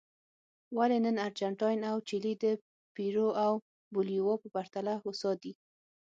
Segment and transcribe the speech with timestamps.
[0.77, 2.45] ولې نن ارجنټاین او چیلي د
[2.95, 3.53] پیرو او
[3.93, 5.53] بولیویا په پرتله هوسا دي.